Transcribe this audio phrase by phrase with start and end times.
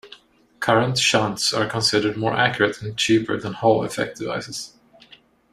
[0.59, 4.73] Current shunts are considered more accurate and cheaper than Hall effect devices.